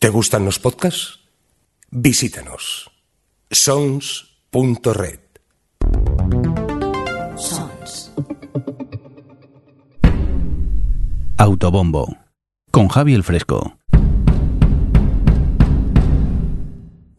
[0.00, 1.20] ¿Te gustan los podcasts?
[1.90, 2.90] Visítanos.
[3.50, 5.20] sons.red.
[7.36, 8.10] Sons.
[11.36, 12.16] Autobombo.
[12.70, 13.76] Con Javi el Fresco.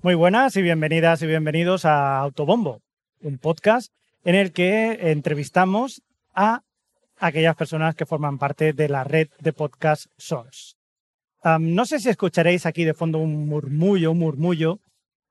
[0.02, 2.82] Muy buenas y bienvenidas y bienvenidos a Autobombo,
[3.22, 3.94] un podcast
[4.24, 6.02] en el que entrevistamos
[6.34, 6.64] a
[7.20, 10.81] aquellas personas que forman parte de la red de podcast Sons.
[11.44, 14.80] No sé si escucharéis aquí de fondo un murmullo, un murmullo,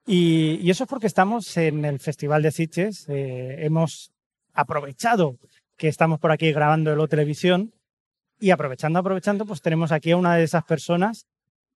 [0.06, 3.08] y, eso es porque estamos en el Festival de Sitges.
[3.08, 4.10] Eh, hemos
[4.52, 5.38] aprovechado
[5.76, 7.72] que estamos por aquí grabando el Televisión
[8.40, 11.26] y aprovechando, aprovechando, pues tenemos aquí a una de esas personas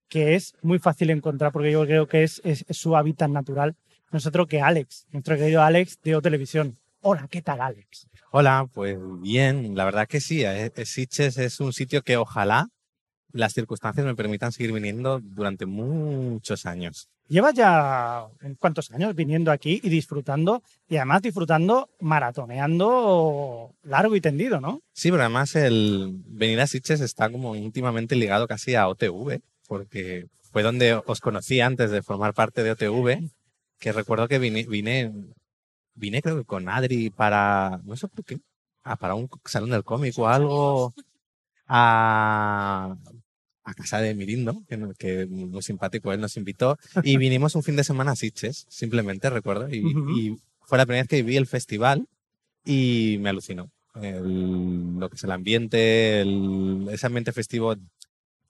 [0.09, 3.75] que es muy fácil encontrar porque yo creo que es su hábitat natural.
[4.11, 6.77] Nosotros que Alex, nuestro querido Alex de O Televisión.
[7.01, 8.07] Hola, ¿qué tal Alex?
[8.31, 10.43] Hola, pues bien, la verdad que sí.
[10.43, 12.67] eh, eh, Sitges es un sitio que ojalá
[13.35, 17.09] las circunstancias me permitan seguir viniendo durante muchos años.
[17.27, 18.27] Llevas ya
[18.59, 24.81] cuántos años viniendo aquí y disfrutando, y además disfrutando maratoneando largo y tendido, ¿no?
[24.93, 30.27] Sí, pero además el venir a Sitges está como íntimamente ligado casi a OTV, porque
[30.51, 33.29] fue donde os conocí antes de formar parte de OTV,
[33.79, 35.11] que recuerdo que vine, vine,
[35.93, 38.39] vine creo que con Adri para, no sé por qué,
[38.83, 40.93] ah, para un salón del cómic o algo,
[41.67, 42.95] a,
[43.65, 47.75] a casa de Mirindo, que, que muy simpático, él nos invitó, y vinimos un fin
[47.75, 50.09] de semana a Sitges, simplemente recuerdo, y, Ujú.
[50.17, 52.07] y fue la primera vez que vi el festival
[52.63, 53.69] y me alucinó.
[54.01, 57.75] El- lo que es el ambiente, el- ese ambiente festivo,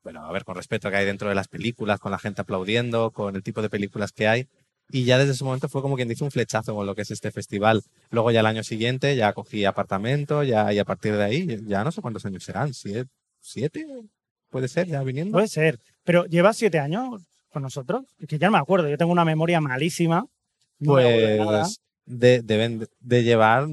[0.04, 3.12] bueno, a ver, con respeto que hay dentro de las películas, con la gente aplaudiendo,
[3.12, 4.48] con el tipo de películas que hay.
[4.92, 7.10] Y ya desde ese momento fue como quien dice un flechazo con lo que es
[7.12, 7.82] este festival.
[8.12, 11.84] Luego ya el año siguiente ya cogí apartamento, ya, y a partir de ahí, ya
[11.84, 13.88] no sé cuántos años serán, siete, siete
[14.56, 15.34] puede ser, ya viniendo.
[15.34, 15.80] Puede ser.
[16.06, 19.26] Pero llevas siete años con nosotros, Es que ya no me acuerdo, yo tengo una
[19.26, 20.26] memoria malísima.
[20.80, 20.94] no.
[20.94, 23.68] Pues de, deben de- llevar,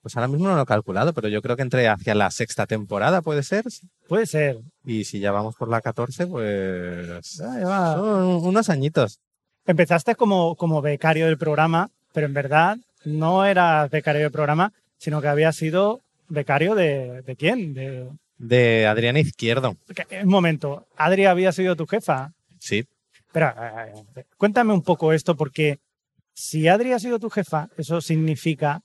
[0.00, 2.66] pues ahora mismo no lo he calculado, pero yo creo que entre hacia la sexta
[2.66, 3.64] temporada puede ser.
[4.08, 4.60] Puede ser.
[4.86, 9.18] Y si ya vamos por la 14, pues lleva- son unos añitos.
[9.66, 15.20] Empezaste como, como becario del programa, pero en verdad no eras becario del programa, sino
[15.20, 17.74] que habías sido becario de, ¿de quién?
[17.74, 19.76] De, De Adriana Izquierdo.
[20.22, 22.32] un momento, Adri había sido tu jefa.
[22.58, 22.84] Sí,
[23.32, 25.78] Pero eh, cuéntame un poco esto, porque
[26.34, 28.82] si Adri ha sido tu jefa, eso significa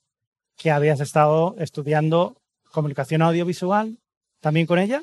[0.57, 2.37] que habías estado estudiando
[2.71, 3.97] comunicación audiovisual
[4.39, 5.01] también con ella.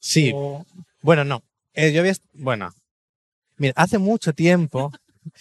[0.00, 0.32] sí.
[0.34, 0.64] O-
[1.02, 1.42] Bueno, no.
[1.74, 2.14] Eh, yo había.
[2.32, 2.70] Bueno.
[3.56, 4.90] Mira, hace mucho tiempo,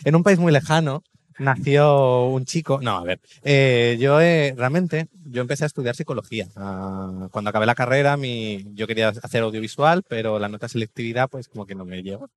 [0.04, 1.04] en un país muy lejano,
[1.40, 2.80] nació un chico.
[2.82, 3.20] No, a ver.
[3.44, 6.48] eh, yo eh, realmente, yo empecé a estudiar psicología.
[6.56, 11.48] Ah, cuando acabé la carrera, mi, yo quería hacer audiovisual, pero la nota selectividad, pues
[11.48, 12.30] como que no me llegó.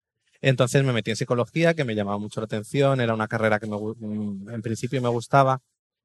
[0.42, 3.66] Entonces me metí en psicología, que me llamaba mucho la atención, era una carrera que
[3.66, 5.60] me, mm, en principio me gustaba,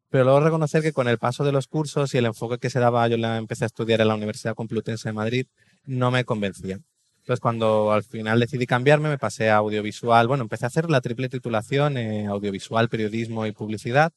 [0.09, 2.79] pero luego reconocer que con el paso de los cursos y el enfoque que se
[2.79, 5.47] daba, yo la empecé a estudiar en la Universidad Complutense de Madrid,
[5.85, 6.79] no me convencía.
[7.25, 10.27] Entonces, cuando al final decidí cambiarme, me pasé a audiovisual.
[10.27, 14.13] Bueno, empecé a hacer la triple titulación, eh, audiovisual, periodismo y publicidad.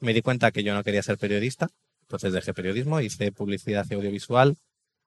[0.00, 1.68] Me di cuenta que yo no quería ser periodista,
[2.00, 4.56] entonces dejé periodismo, hice publicidad y audiovisual.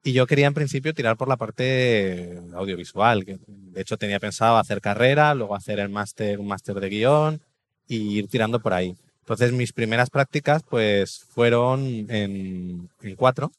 [0.02, 3.26] Y yo quería en principio tirar por la parte audiovisual.
[3.26, 7.42] que de hecho, tenía pensado hacer carrera, luego hacer el máster, un máster de guion
[7.86, 8.96] y ir tirando por ahí.
[9.20, 13.52] Entonces, mis primeras prácticas pues fueron en, en cuatro,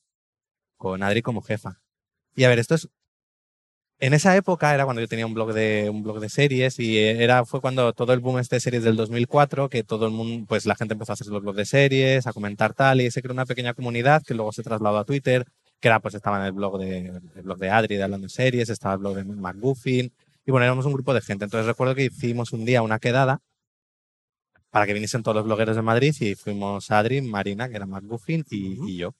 [0.78, 1.78] con Adri como jefa.
[2.34, 2.88] Y a ver, esto es
[3.98, 6.98] en esa época era cuando yo tenía un blog de un blog de series y
[6.98, 10.44] era fue cuando todo el boom este de series del 2004 que todo el mundo
[10.46, 13.22] pues la gente empezó a hacer los blogs de series a comentar tal y se
[13.22, 15.46] creó una pequeña comunidad que luego se trasladó a Twitter
[15.80, 18.30] que era pues estaba en el blog de el blog de Adri de hablando de
[18.30, 20.12] series estaba el blog de McGuffin
[20.44, 21.44] y bueno éramos un grupo de gente.
[21.44, 23.40] Entonces recuerdo que hicimos un día una quedada
[24.70, 28.44] para que viniesen todos los blogueros de Madrid y fuimos Adri Marina que era McGuffin
[28.50, 29.14] y, y yo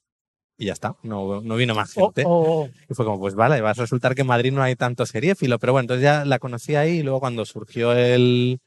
[0.58, 3.60] y ya está no, no vino más o- gente o- y fue como, pues vale,
[3.60, 5.58] va a resultar que en Madrid no hay tanto seriéfilo.
[5.58, 8.58] Pero bueno, entonces ya la conocí ahí y luego cuando surgió el,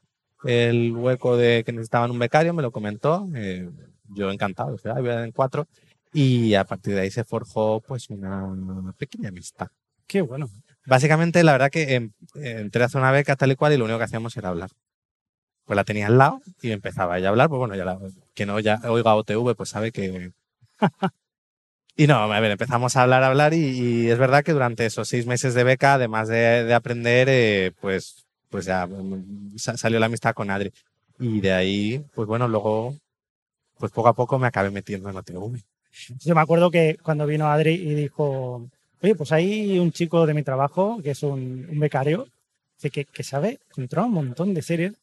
[0.44, 3.27] el hueco de que necesitaban un becario, me lo comentó.
[3.36, 3.69] eh,
[4.12, 5.68] yo encantado, dije, "Ay, voy a dar en cuatro.
[6.13, 9.68] Y a partir de ahí se forjó pues una pequeña amistad.
[10.07, 10.50] qué bueno.
[10.88, 13.86] Básicamente, la verdad que em- entré a hacer una beca tal y cual y lo
[13.86, 14.71] único que hacíamos era hablar.
[15.65, 18.00] Pues la tenía al lado y empezaba ella a hablar, pues bueno, ya la,
[18.33, 20.31] que no ya oiga OTV, pues sabe que...
[22.04, 23.57] y no, a ver, empezamos a hablar, a hablar y,
[24.06, 27.72] y es verdad que durante esos seis meses de beca, además de, de aprender, eh,
[27.81, 30.72] pues, pues ya mm, sa- salió la amistad con Adri.
[31.19, 32.96] Y de ahí, pues bueno, luego,
[33.80, 35.60] pues poco a poco me acabé metiendo en OTV.
[36.25, 38.68] Yo me acuerdo que cuando vino Adri y dijo,
[39.01, 42.28] oye, pues hay un chico de mi trabajo que es un, un becario
[42.81, 44.94] que, que sabe controlar un montón de series.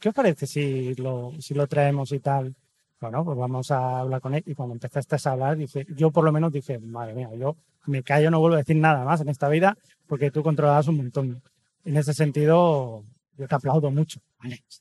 [0.00, 2.54] ¿Qué os parece si lo, si lo traemos y tal?
[3.00, 4.42] Bueno, pues vamos a hablar con él.
[4.46, 5.56] Y cuando empezaste a hablar,
[5.96, 7.56] yo por lo menos dije, madre mía, yo
[7.86, 10.96] me callo, no vuelvo a decir nada más en esta vida porque tú controlabas un
[10.96, 11.42] montón.
[11.84, 13.04] En ese sentido,
[13.36, 14.20] yo te aplaudo mucho.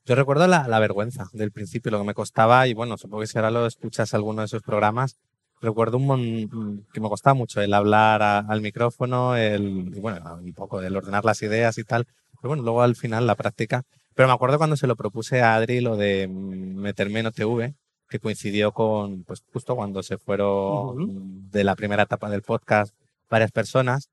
[0.06, 3.28] Yo recuerdo la, la vergüenza del principio, lo que me costaba, y bueno, supongo que
[3.28, 5.18] si ahora lo escuchas alguno de esos programas,
[5.62, 10.36] recuerdo un mon- que me costaba mucho el hablar a- al micrófono, el, y bueno,
[10.42, 12.06] un poco el ordenar las ideas y tal.
[12.42, 13.84] Pero bueno, luego al final la práctica.
[14.16, 17.74] Pero me acuerdo cuando se lo propuse a Adri lo de meterme en OTV,
[18.08, 22.94] que coincidió con, pues justo cuando se fueron de la primera etapa del podcast
[23.30, 24.10] varias personas.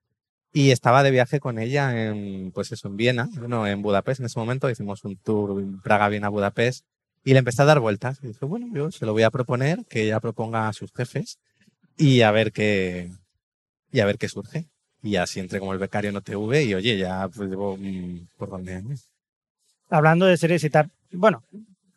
[0.53, 4.27] Y estaba de viaje con ella en, pues eso, en Viena, no, en Budapest en
[4.27, 4.71] ese momento.
[4.71, 6.85] Hicimos un tour Praga, Viena, Budapest.
[7.25, 8.21] Y le empecé a dar vueltas.
[8.23, 11.39] Y dije, bueno, yo se lo voy a proponer, que ella proponga a sus jefes
[11.97, 13.11] y a ver qué,
[13.91, 14.67] y a ver qué surge.
[15.03, 18.51] Y así entré como el becario en OTV y oye, ya pues llevo mm, por
[18.51, 19.11] dónde años.
[19.91, 20.91] Hablando de series y tal.
[21.13, 21.45] Bueno,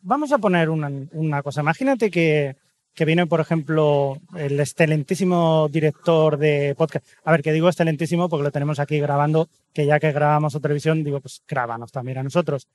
[0.08, 1.60] vamos a poner una, una cosa.
[1.60, 2.56] Imagínate que,
[2.94, 7.06] que viene, por ejemplo, el excelentísimo director de podcast.
[7.24, 10.68] A ver, que digo excelentísimo porque lo tenemos aquí grabando, que ya que grabamos otra
[10.68, 12.66] televisión, digo, pues grábanos también a nosotros.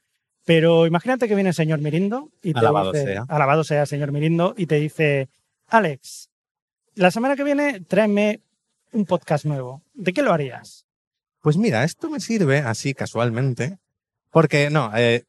[0.46, 3.26] Pero imagínate que viene el señor Mirindo y te Alabado dice, sea.
[3.28, 5.30] alabado sea señor Mirindo, y te dice,
[5.70, 6.30] Alex,
[6.96, 8.42] la semana que viene tráeme
[8.92, 9.82] un podcast nuevo.
[9.94, 10.86] ¿De qué lo harías?
[11.42, 13.80] Pues mira, esto me sirve así casualmente,
[14.30, 15.24] porque no, eh,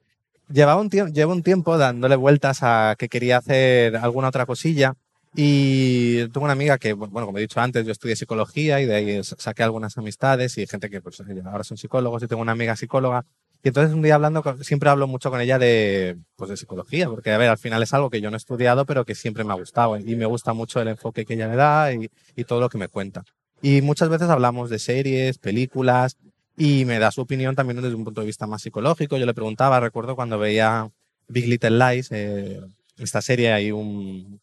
[0.48, 4.94] llevaba un tiempo, llevo un tiempo dándole vueltas a que quería hacer alguna otra cosilla
[5.34, 8.94] y tengo una amiga que, bueno, como he dicho antes, yo estudié psicología y de
[8.94, 12.52] ahí sa- saqué algunas amistades y gente que pues ahora son psicólogos y tengo una
[12.52, 13.24] amiga psicóloga
[13.62, 17.32] y entonces un día hablando, siempre hablo mucho con ella de, pues de psicología, porque
[17.32, 19.52] a ver, al final es algo que yo no he estudiado, pero que siempre me
[19.52, 22.68] ha gustado y me gusta mucho el enfoque que ella le da y todo lo
[22.68, 23.24] que me cuenta.
[23.62, 26.18] Y muchas veces hablamos de series, películas,
[26.56, 29.16] y me da su opinión también desde un punto de vista más psicológico.
[29.16, 30.90] Yo le preguntaba, recuerdo cuando veía
[31.28, 32.60] Big Little Lies, eh,
[32.98, 34.40] esta serie hay un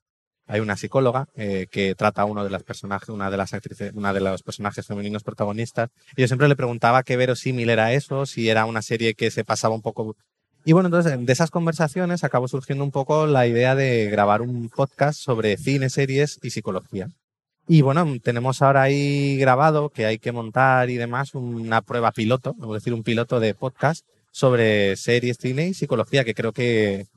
[0.48, 3.94] hay una psicóloga eh, que trata a uno de los personajes, una de las actrices,
[3.96, 5.90] una de los personajes femeninos protagonistas.
[6.18, 9.46] Y yo siempre le preguntaba qué verosímil era eso, si era una serie que se
[9.46, 10.18] pasaba un poco.
[10.66, 14.68] Y bueno, entonces de esas conversaciones acabó surgiendo un poco la idea de grabar un
[14.68, 17.08] podcast sobre cine, series y psicología.
[17.68, 22.56] Y bueno, tenemos ahora ahí grabado que hay que montar y demás una prueba piloto,
[22.62, 27.08] es decir, un piloto de podcast sobre series, cine y psicología, que creo que,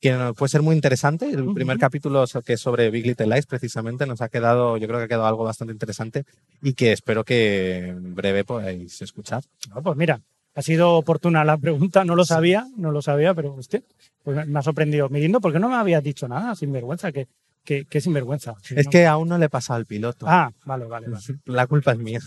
[0.00, 1.28] que puede ser muy interesante.
[1.30, 4.98] El primer capítulo que es sobre Big Little Lies, precisamente, nos ha quedado, yo creo
[5.00, 6.24] que ha quedado algo bastante interesante
[6.62, 9.42] y que espero que en breve podáis escuchar.
[9.74, 10.20] No, pues mira,
[10.54, 13.82] ha sido oportuna la pregunta, no lo sabía, no lo sabía, pero hostia,
[14.22, 15.08] pues me ha sorprendido.
[15.08, 16.54] Mirindo, ¿por qué no me habías dicho nada?
[16.54, 17.26] Sinvergüenza, que,
[17.64, 18.54] que, que sinvergüenza.
[18.62, 20.26] Si Es no- que aún no le he pasado el piloto.
[20.28, 21.24] Ah, vale, vale, vale.
[21.46, 22.20] La culpa es mía.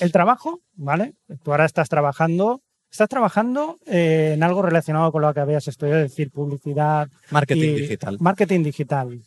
[0.00, 1.14] El trabajo, ¿vale?
[1.42, 6.00] Tú ahora estás trabajando, estás trabajando eh, en algo relacionado con lo que habías estudiado,
[6.00, 8.16] es decir, publicidad, Marketing y digital.
[8.20, 9.20] marketing digital.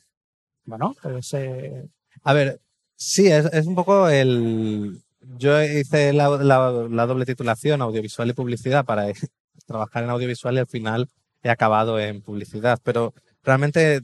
[0.66, 1.88] Bueno, pues eh,
[2.24, 2.60] A ver,
[2.96, 5.02] sí, es, es un poco el...
[5.38, 9.06] Yo hice la, la- la doble titulación, audiovisual y publicidad, para
[9.66, 11.10] trabajar en audiovisual y al final
[11.44, 13.14] he acabado en publicidad, pero
[13.44, 14.02] realmente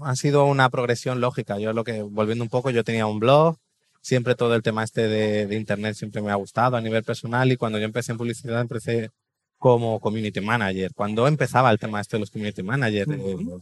[0.00, 1.58] ha sido una progresión lógica.
[1.58, 3.56] Yo lo que, volviendo un poco, yo tenía un blog,
[4.00, 7.50] siempre todo el tema este de, de internet siempre me ha gustado a nivel personal
[7.50, 9.10] y cuando yo empecé en publicidad empecé
[9.58, 13.10] como community manager, cuando empezaba el tema este de los community managers.
[13.10, 13.60] eh, Ujú.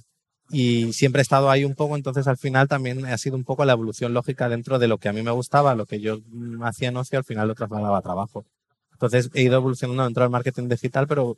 [0.51, 3.65] y siempre he estado ahí un poco, entonces al final también ha sido un poco
[3.65, 6.19] la evolución lógica dentro de lo que a mí me gustaba, lo que yo
[6.63, 8.45] hacía en ocio, al final lo trasladaba a trabajo.
[8.93, 11.37] Entonces he ido evolucionando dentro del marketing digital, pero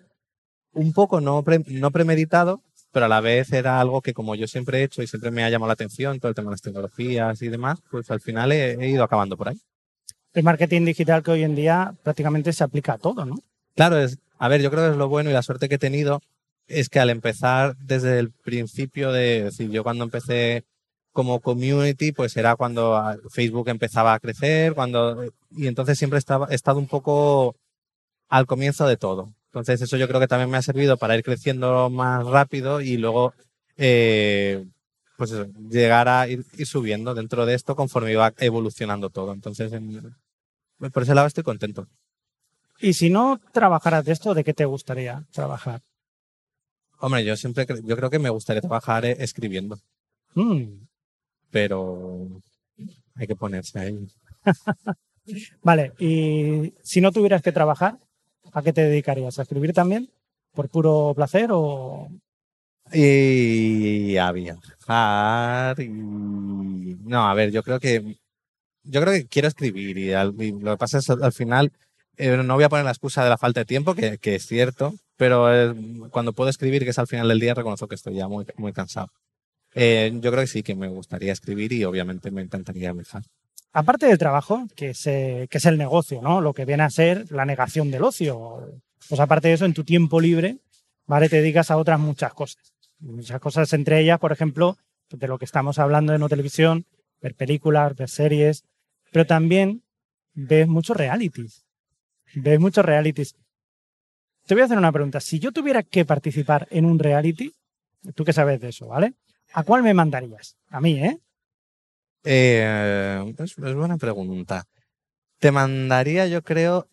[0.72, 2.60] un poco no, pre- no premeditado,
[2.96, 5.44] pero a la vez era algo que como yo siempre he hecho y siempre me
[5.44, 8.52] ha llamado la atención, todo el tema de las tecnologías y demás, pues al final
[8.52, 9.60] he, he ido acabando por ahí.
[10.32, 13.36] el marketing digital que hoy en día prácticamente se aplica a todo, ¿no?
[13.74, 15.78] Claro, es, a ver, yo creo que es lo bueno y la suerte que he
[15.78, 16.22] tenido
[16.68, 20.64] es que al empezar desde el principio de, es decir, yo cuando empecé
[21.12, 26.48] como community, pues era cuando ah, Facebook empezaba a crecer, cuando, y entonces siempre estaba,
[26.50, 27.56] he estado un poco
[28.30, 29.34] al comienzo de todo.
[29.56, 32.98] Entonces eso yo creo que también me ha servido para ir creciendo más rápido y
[32.98, 33.32] luego,
[33.78, 34.66] eh,
[35.16, 39.32] pues eso, llegar a ir, ir subiendo dentro de esto conforme iba evolucionando todo.
[39.32, 40.14] Entonces, en-
[40.92, 41.86] por ese lado estoy contento.
[42.80, 45.80] Y si no trabajaras de esto, ¿de qué te gustaría trabajar?
[46.98, 49.78] Hombre, yo siempre, yo creo que me gustaría trabajar eh, escribiendo,
[50.34, 50.84] Mm,
[51.50, 52.28] pero
[53.14, 54.06] hay que ponerse ahí.
[55.62, 57.96] Vale, y si no tuvieras que trabajar,
[58.56, 59.38] ¿a qué te dedicarías?
[59.38, 60.10] ¿A escribir también?
[60.54, 62.08] ¿Por puro placer o...?
[62.90, 65.88] Y a viajar y...
[65.88, 68.16] No, a ver, yo creo que...
[68.82, 71.72] Yo creo que quiero escribir y, lo que pasa es al, al final
[72.16, 74.46] eh, no voy a poner la excusa de la falta de tiempo, que, que es
[74.46, 75.74] cierto, pero eh,
[76.10, 78.72] cuando puedo escribir, que es al final del día, reconozco que estoy ya muy, muy
[78.72, 79.08] cansado.
[79.74, 83.22] Eh, yo creo que sí, que me gustaría escribir y obviamente me encantaría viajar.
[83.78, 86.40] Aparte del trabajo, que es, eh, que es el negocio, ¿no?
[86.40, 88.80] Lo que viene a ser la negación del ocio.
[89.06, 90.56] Pues aparte de eso, en tu tiempo libre,
[91.06, 91.28] ¿vale?
[91.28, 92.72] Te dedicas a otras muchas cosas.
[93.00, 94.78] Muchas cosas, entre ellas, por ejemplo,
[95.10, 96.86] de lo que estamos hablando en no televisión,
[97.20, 98.64] ver películas, ver series,
[99.12, 99.82] pero también
[100.32, 101.66] ves muchos realities.
[102.34, 103.36] Ves muchos realities.
[104.46, 105.20] Te voy a hacer una pregunta.
[105.20, 107.52] Si yo tuviera que participar en un reality,
[108.14, 109.12] tú que sabes de eso, ¿vale?
[109.52, 110.56] ¿A cuál me mandarías?
[110.70, 111.18] A mí, ¿eh?
[112.26, 114.64] Eh, es, es buena pregunta.
[115.38, 116.86] Te mandaría, yo creo.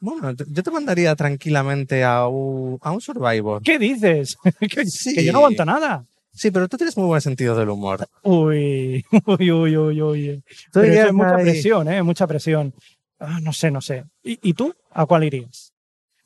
[0.00, 3.62] Bueno, yo te mandaría tranquilamente a un, a un Survivor.
[3.62, 4.36] ¿Qué dices?
[4.70, 5.14] que, Sí.
[5.14, 6.04] que yo no aguanto nada.
[6.32, 8.06] Sí, pero tú tienes muy buen sentido del humor.
[8.22, 10.42] Uy, uy, uy, uy, uy.
[10.72, 11.42] Pero eso es mucha ahí.
[11.42, 12.02] presión, ¿eh?
[12.02, 12.72] Mucha presión.
[13.18, 14.04] Ah, no sé, no sé.
[14.22, 14.74] ¿Y, y tú?
[14.92, 15.72] ¿A cuál irías?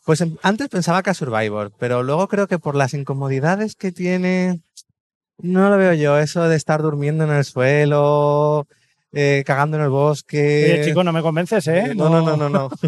[0.05, 3.91] Pues em- antes pensaba que a Survivor, pero luego creo que por las incomodidades que
[3.91, 4.61] tiene,
[5.39, 6.19] no lo veo yo.
[6.19, 8.67] Eso de estar durmiendo en el suelo,
[9.13, 10.73] eh, cagando en el bosque.
[10.75, 11.95] Oye, chico, no me convences, ¿eh?
[11.95, 12.71] no, no, no, no, no.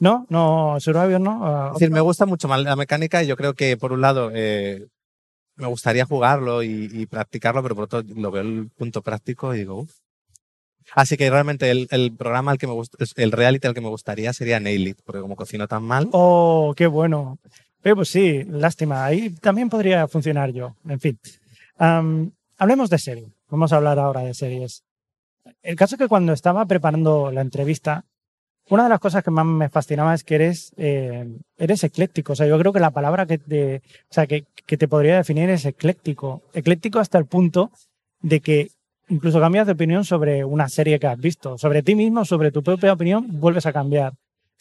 [0.00, 1.40] No, no, Survivor no.
[1.46, 4.00] Ah, Es decir, me gusta mucho más la mecánica y yo creo que por un
[4.00, 4.86] lado eh,
[5.56, 9.58] me gustaría jugarlo y, y practicarlo, pero por otro lo veo el punto práctico y
[9.58, 9.92] digo, uff.
[10.94, 13.90] Así que realmente el, el programa al que me gusta, el reality al que me
[13.90, 17.38] gustaría sería Nail It, porque como cocino tan mal, Oh, qué bueno.
[17.84, 19.04] Eh, pues sí, lástima.
[19.04, 20.76] Ahí también podría funcionar yo.
[20.88, 21.18] En fin.
[21.80, 23.28] Hablemos de series.
[23.48, 24.84] Vamos a hablar ahora de series.
[25.62, 28.04] El caso es que cuando estaba preparando la entrevista,
[28.68, 32.34] una de las cosas que más me fascinaba es que eres, eh, eres ecléctico.
[32.34, 35.16] O sea, yo creo que la palabra que te, o sea, que, que te podría
[35.16, 36.42] definir es ecléctico.
[36.52, 37.70] Ecléctico hasta el punto
[38.20, 38.70] de que
[39.08, 41.58] incluso cambias de opinión sobre una serie que has visto.
[41.58, 44.12] Sobre ti mismo, sobre tu propia opinión, vuelves a cambiar.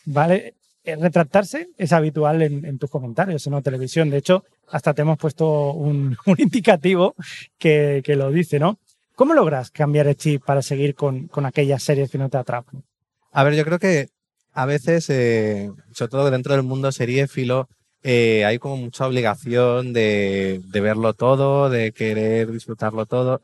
[0.05, 0.55] ¿Vale?
[0.89, 4.09] Eh, retractarse es habitual en, tus comentarios en la televisión.
[4.09, 7.15] De hecho, hasta te hemos puesto un, un indicativo
[7.57, 8.79] que, que lo dice, ¿no?
[9.15, 12.83] ¿Cómo logras cambiar el chip para seguir con, con aquellas series que no te atrapan?
[13.31, 14.09] A ver, yo creo que
[14.53, 17.67] a veces, eh, sobre todo dentro del mundo seriéfilo,
[18.01, 23.41] eh, hay como mucha obligación de, de verlo todo, de querer disfrutarlo todo.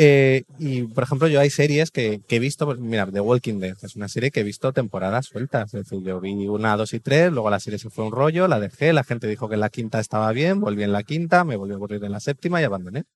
[0.00, 3.58] Eh, y, por ejemplo, yo hay series que, que he visto, pues, mira, The Walking
[3.58, 5.74] Dead es una serie que he visto temporadas sueltas.
[5.74, 8.46] Es decir, yo vi una, dos y tres, luego la serie se fue un rollo,
[8.46, 11.56] la dejé, la gente dijo que la quinta estaba bien, volví en la quinta, me
[11.56, 13.06] volví a aburrir en la séptima y abandoné.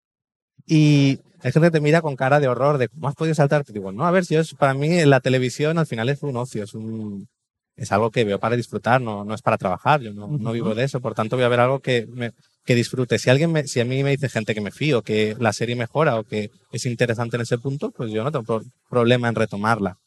[0.66, 3.62] Y hay gente que te mira con cara de horror, de cómo has podido saltar.
[3.62, 6.36] Te digo, no, a ver, si es, para mí la televisión al final es un
[6.36, 7.28] ocio, es un,
[7.76, 10.74] es algo que veo para disfrutar, no, no es para trabajar, yo no, no vivo
[10.74, 12.32] de eso, por tanto voy a ver algo que, me,
[12.64, 13.18] que disfrute.
[13.18, 15.76] Si alguien me, si a mí me dice gente que me fío, que la serie
[15.76, 19.34] mejora o que es interesante en ese punto, pues yo no tengo pro- problema en
[19.34, 19.98] retomarla.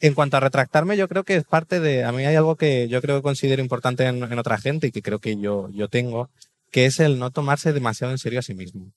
[0.00, 2.88] En cuanto a retractarme, yo creo que es parte de, a mí hay algo que
[2.88, 6.30] yo creo que considero importante en, otra gente y que creo que yo, yo tengo,
[6.70, 8.92] que es el no tomarse demasiado en serio a sí mismo.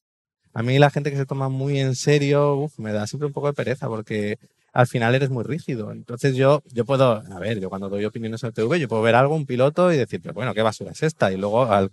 [0.54, 3.34] A mí la gente que se toma muy en serio, uf, me da siempre un
[3.34, 4.38] poco de pereza porque
[4.74, 5.92] al final eres muy rígido.
[5.92, 9.16] Entonces yo, yo puedo, a ver, yo cuando doy opiniones en TV, yo puedo ver
[9.16, 11.32] algo, un piloto y decir, pero bueno, ¿qué basura es esta?
[11.32, 11.92] Y luego al-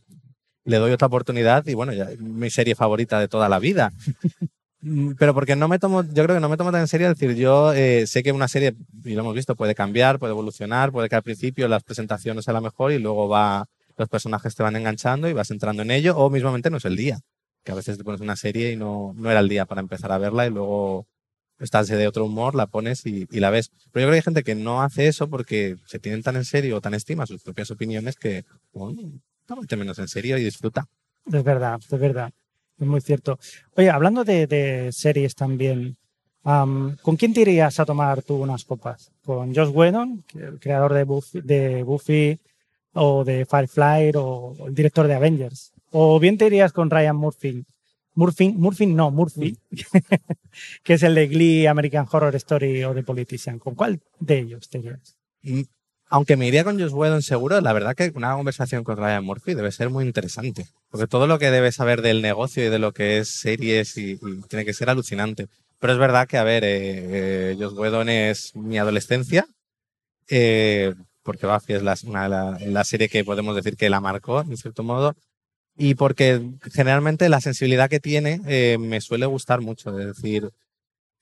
[0.68, 3.92] le doy otra oportunidad y bueno, ya mi serie favorita de toda la vida.
[5.18, 7.18] Pero porque no me tomo, yo creo que no me tomo tan en serio, es
[7.18, 10.92] decir, yo eh, sé que una serie, y lo hemos visto, puede cambiar, puede evolucionar,
[10.92, 14.62] puede que al principio las presentaciones sea la mejor y luego va, los personajes te
[14.62, 17.18] van enganchando y vas entrando en ello, o mismamente no es el día,
[17.64, 20.12] que a veces te pones una serie y no, no era el día para empezar
[20.12, 21.08] a verla y luego
[21.58, 23.70] estás de otro humor, la pones y, y la ves.
[23.90, 26.44] Pero yo creo que hay gente que no hace eso porque se tienen tan en
[26.44, 29.10] serio o tan estima sus propias opiniones que, bueno,
[29.48, 30.86] tómate menos en serio y disfruta.
[31.26, 32.30] Es verdad, es verdad.
[32.78, 33.38] Es muy cierto.
[33.76, 35.96] Oye, hablando de, de series también,
[36.44, 39.10] am, ¿con quién te irías a tomar tú unas copas?
[39.24, 42.38] ¿Con Josh Whedon, el creador de Buffy, de Buffy
[42.92, 45.72] o de Firefly o el director de Avengers?
[45.90, 47.64] ¿O bien te irías con Ryan Murphy?
[48.14, 49.56] Murphy, Murphy no, Murphy,
[50.82, 53.58] que es el de Glee, American Horror Story o The Politician.
[53.58, 55.16] ¿Con cuál de ellos te irías?
[56.10, 59.54] Aunque me iría con Josh Whedon seguro, la verdad que una conversación con Ryan Murphy
[59.54, 60.66] debe ser muy interesante.
[60.90, 64.12] Porque todo lo que debe saber del negocio y de lo que es series y,
[64.12, 65.48] y tiene que ser alucinante.
[65.78, 69.46] Pero es verdad que, a ver, eh, eh, Joss Whedon es mi adolescencia.
[70.28, 74.40] eh, porque Buffy es la, una, la, la serie que podemos decir que la marcó,
[74.42, 75.14] en cierto modo.
[75.76, 79.98] Y porque generalmente la sensibilidad que tiene eh, me suele gustar mucho.
[79.98, 80.50] Es decir,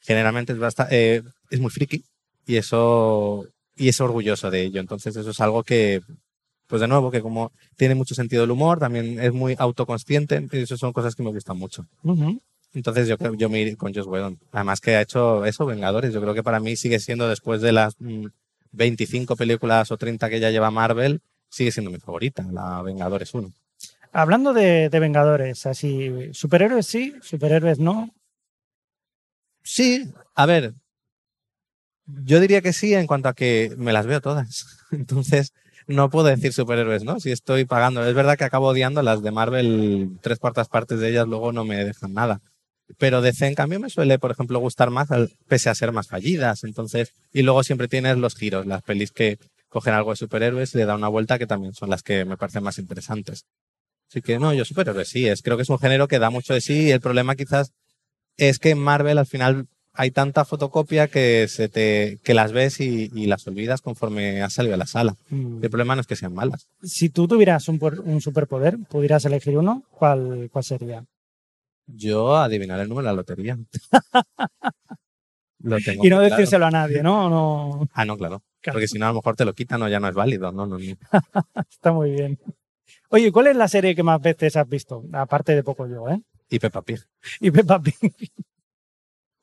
[0.01, 2.05] generalmente es, basta- eh, es muy friki
[2.47, 4.81] y eso y es orgulloso de ello.
[4.81, 6.03] Entonces eso es algo que,
[6.67, 10.59] pues de nuevo, que como tiene mucho sentido del humor, también es muy autoconsciente, y
[10.59, 11.87] eso son cosas que me gustan mucho.
[12.03, 12.41] Ujú.
[12.75, 14.39] Entonces yo creo yo me iré con Joss Whedon.
[14.53, 16.13] Además que ha hecho eso, Vengadores.
[16.13, 18.27] Yo creo que para mí sigue siendo después de las mm,
[18.73, 23.51] 25 películas o 30 que ya lleva Marvel, sigue siendo mi favorita, la Vengadores 1.
[24.13, 28.15] Hablando de, de Vengadores, así, superhéroes sí, superhéroes no.
[29.63, 30.75] Sí, a ver,
[32.07, 34.79] yo diría que sí en cuanto a que me las veo todas.
[34.91, 35.53] Entonces,
[35.87, 37.21] no puedo decir superhéroes, ¿no?
[37.21, 38.07] Si estoy pagando.
[38.07, 41.65] Es verdad que acabo odiando las de Marvel, tres cuartas partes de ellas luego no
[41.65, 42.41] me dejan nada.
[42.99, 45.09] Pero DC, en cambio, me suele, por ejemplo, gustar más,
[45.49, 46.65] pese a ser más fallidas.
[46.65, 50.79] Entonces, y luego siempre tienes los giros, las pelis que cogen algo de superhéroes y
[50.79, 53.45] le dan una vuelta que también son las que me parecen más interesantes.
[54.09, 56.55] Así que no, yo superhéroes sí, es, creo que es un género que da mucho
[56.55, 57.73] de sí y el problema quizás
[58.37, 63.11] es que Marvel al final hay tanta fotocopia que se te que las ves y,
[63.15, 65.17] y las olvidas conforme has salido de la sala.
[65.31, 65.63] Mm.
[65.63, 66.69] El problema no es que sean malas.
[66.83, 71.05] Si tú tuvieras un, un superpoder, pudieras elegir uno, ¿cuál, cuál sería?
[71.87, 73.59] Yo adivinar el número de la lotería.
[75.61, 76.31] Lo tengo Y no claro.
[76.35, 77.31] decírselo a nadie, ¿no?
[77.31, 78.43] no Ah, no, claro.
[78.61, 78.77] Claro.
[78.77, 80.53] Porque si no, a lo mejor te lo quitan o ya no es válido.
[80.53, 80.85] No, no, no.
[81.71, 82.39] está muy bien.
[83.11, 85.05] Oye, ¿cuál es la serie que más veces has visto?
[85.13, 86.21] Aparte de poco yo, ¿eh?
[86.51, 87.01] Y Peppa Pig.
[87.41, 87.95] Y Peppa Pig.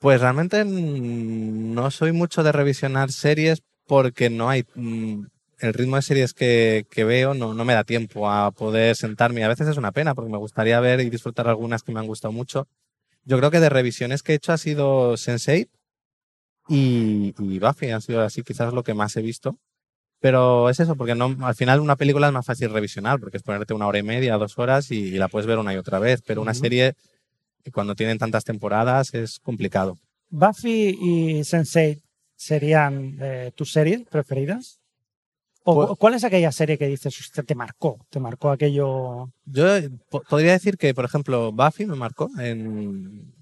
[0.04, 4.66] Pues realmente no soy mucho de revisionar series porque no hay.
[4.76, 5.28] mm,
[5.60, 9.46] El ritmo de series que, que veo no, no me da tiempo a poder sentarme.
[9.46, 12.08] A veces es una pena porque me gustaría ver y disfrutar algunas que me han
[12.08, 12.68] gustado mucho.
[13.24, 15.70] Yo creo que de revisiones que he hecho ha sido Sense8
[16.68, 17.92] y, y Buffy.
[17.92, 19.58] Han sido así quizás lo que más he visto.
[20.20, 23.44] Pero es eso, porque no, al final una película es más fácil revisionar, porque es
[23.44, 26.00] ponerte una hora y media, dos horas y, y la puedes ver una y otra
[26.00, 26.22] vez.
[26.28, 26.60] Pero una Ujú.
[27.72, 29.98] Cuando tienen tantas temporadas, es complicado.
[30.30, 32.02] ¿Buffy y Sense8
[32.36, 34.80] serían eh, tus series preferidas?
[35.66, 37.98] ¿O Pues- cu- cuál es aquella serie que dices, usted te marcó?
[38.10, 39.30] Te marcó aquello.
[39.46, 43.34] Yo eh, po- podría decir que, por ejemplo, Buffy me marcó en,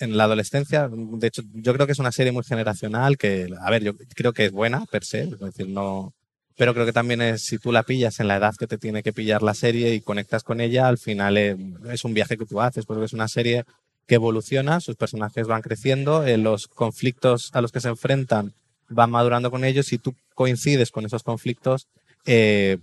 [0.00, 0.88] en la adolescencia.
[0.92, 4.32] De hecho, yo creo que es una serie muy generacional que, a ver, yo creo
[4.34, 6.12] que es buena per se, es decir, no.
[6.56, 9.02] Pero creo que también es, si tú la pillas en la edad que te tiene
[9.02, 11.56] que pillar la serie y conectas con ella, al final eh,
[11.90, 13.64] es un viaje que tú haces, porque es una serie
[14.06, 18.54] que evoluciona, sus personajes van creciendo, eh, los conflictos a los que se enfrentan
[18.88, 21.88] van madurando con ellos y tú coincides con esos conflictos,
[22.24, 22.78] eh,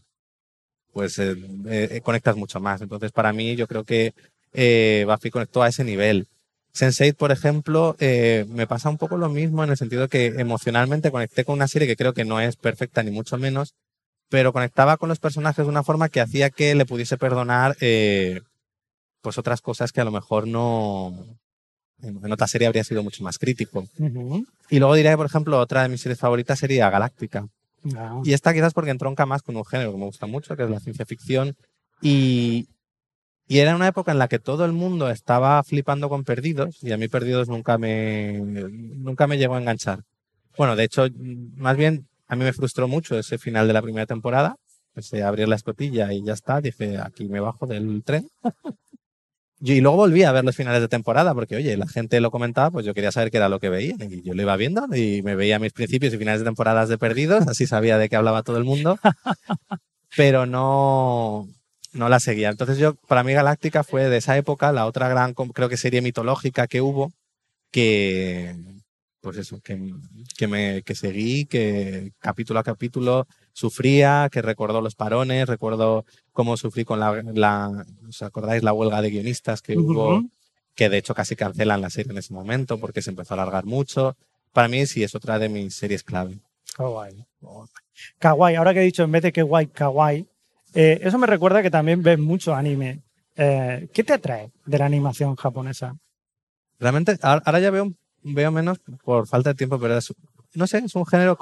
[0.92, 1.36] pues eh,
[1.68, 2.82] eh, conectas mucho más.
[2.82, 4.14] Entonces, para mí, yo creo que
[5.06, 6.28] Buffy conectó a ese nivel.
[6.76, 11.12] Sense8, por ejemplo, eh, me pasa un poco lo mismo en el sentido que emocionalmente
[11.12, 13.76] conecté con una serie que creo que no es perfecta ni mucho menos,
[14.30, 18.42] pero conectaba con los personajes de una forma que hacía que le pudiese perdonar eh,
[19.22, 21.14] pues otras cosas que a lo mejor no
[22.02, 23.88] en, otra serie habría sido mucho más crítico.
[24.00, 24.46] Ujú.
[24.70, 27.48] Y luego diría que, por ejemplo, otra de mis series favoritas sería Galáctica.
[27.96, 28.22] Ah.
[28.24, 30.70] Y esta quizás porque entronca más con un género que me gusta mucho, que es
[30.70, 31.56] la ciencia ficción.
[32.02, 32.68] Y,
[33.48, 36.92] y era una época en la que todo el mundo estaba flipando con Perdidos, y
[36.92, 40.04] a mí Perdidos nunca me, nunca me llegó a enganchar.
[40.58, 41.08] Bueno, de hecho,
[41.56, 44.56] más bien a mí me frustró mucho ese final de la primera temporada.
[44.90, 46.62] Empecé a abrir la escotilla y ya está.
[46.62, 48.30] Dije, aquí me bajo del tren.
[49.66, 52.70] Y luego volví a ver los finales de temporada, porque oye, la gente lo comentaba,
[52.70, 53.96] pues yo quería saber qué era lo que veía.
[53.98, 56.98] Y yo lo iba viendo y me veía mis principios y finales de temporadas de
[56.98, 59.00] perdidos, así sabía de qué hablaba todo el mundo.
[60.18, 61.48] Pero no,
[61.94, 62.50] no la seguía.
[62.50, 66.02] Entonces yo, para mí Galáctica fue de esa época la otra gran, creo que serie
[66.02, 67.12] mitológica que hubo,
[67.72, 68.56] que,
[69.22, 69.94] pues eso, que,
[70.38, 76.58] que me que seguí, que capítulo a capítulo sufría, que recordó los parones, recuerdo cómo
[76.58, 80.24] sufrí con la, la ¿os acordáis la huelga de guionistas que hubo?
[80.76, 83.66] Que de hecho casi cancelan la serie en ese momento porque se empezó a alargar
[83.66, 84.18] mucho.
[84.52, 86.40] Para mí sí es otra de mis series clave.
[86.76, 87.26] Kawaii.
[88.20, 90.28] Kawaii, ahora que he dicho en vez de que guay, kawaii,
[90.74, 93.02] eh, eso me recuerda que también ves mucho anime.
[93.36, 95.96] Eh, ¿Qué te atrae de la animación japonesa?
[96.80, 99.98] Realmente ahora ya veo, menos por falta de tiempo, pero
[100.54, 101.38] no sé, es un género.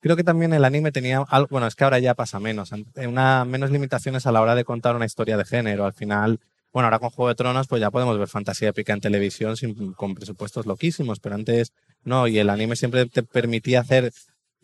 [0.00, 2.84] Creo que también el anime tenía algo, bueno, es que ahora ya pasa menos, an-
[3.06, 5.86] una, menos limitaciones a la hora de contar una historia de género.
[5.86, 6.40] Al final,
[6.72, 9.92] bueno, ahora con Juego de Tronos pues ya podemos ver fantasía épica en televisión sin,
[9.94, 14.12] con presupuestos loquísimos, pero antes no, y el anime siempre te permitía hacer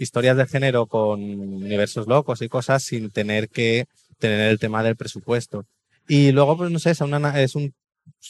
[0.00, 3.86] historias de género con universos locos y cosas sin tener que
[4.18, 5.66] tener el tema del presupuesto.
[6.08, 7.74] Y luego, pues no sé, es una, es un,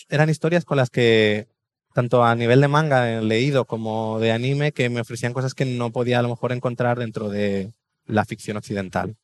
[0.09, 1.46] eran historias con las que
[1.94, 5.90] tanto a nivel de manga leído como de anime que me ofrecían cosas que no
[5.90, 7.72] podía a lo mejor encontrar dentro de
[8.04, 9.16] la ficción occidental.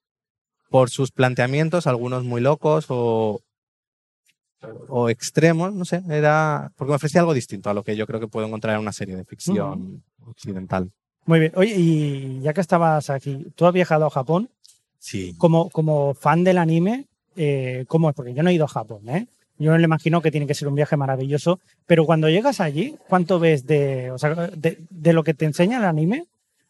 [0.70, 3.40] Por sus planteamientos, algunos muy locos o,
[4.88, 8.20] o extremos, no sé, era porque me ofrecía algo distinto a lo que yo creo
[8.20, 10.92] que puedo encontrar en una serie de ficción occidental.
[11.26, 11.52] Muy bien.
[11.56, 14.48] Oye, y ya que estabas aquí, tú has viajado a Japón
[14.98, 15.34] Sí.
[15.38, 18.16] como, como fan del anime, eh, ¿cómo es?
[18.16, 19.26] Porque yo no he ido a Japón, ¿eh?
[19.58, 22.96] Yo me lo imagino que tiene que ser un viaje maravilloso, pero cuando llegas allí,
[23.08, 26.26] ¿cuánto ves de, o sea, de, de lo que te enseña el anime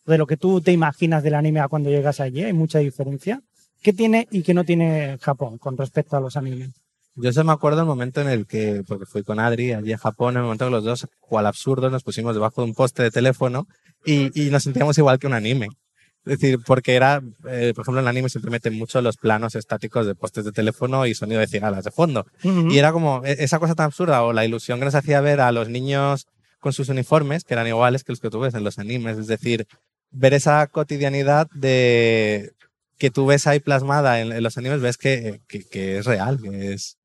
[0.06, 2.44] de lo que tú te imaginas del anime a cuando llegas allí?
[2.44, 3.42] ¿Hay mucha diferencia?
[3.82, 6.70] ¿Qué tiene y qué no tiene Japón con respecto a los animes?
[7.16, 9.98] Yo se me acuerdo el momento en el que, porque fui con Adri allí a
[9.98, 13.02] Japón, en el momento que los dos, cual absurdo, nos pusimos debajo de un poste
[13.02, 13.66] de teléfono
[14.04, 15.68] y, y nos sentíamos igual que un anime.
[16.26, 19.54] Es decir, porque era, eh, por ejemplo, en el anime siempre meten mucho los planos
[19.54, 22.26] estáticos de postes de teléfono y sonido de cigalas de fondo.
[22.42, 22.68] Ujú.
[22.70, 25.40] Y era como e- esa cosa tan absurda o la ilusión que nos hacía ver
[25.40, 26.26] a los niños
[26.58, 29.18] con sus uniformes, que eran iguales que los que tú ves en los animes.
[29.18, 29.68] Es decir,
[30.10, 32.52] ver esa cotidianidad de
[32.98, 36.40] que tú ves ahí plasmada en, en los animes, ves que, que, que es real,
[36.42, 36.96] que, es,